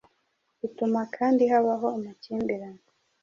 [0.59, 2.83] Bituma kandi habaho amakimbirane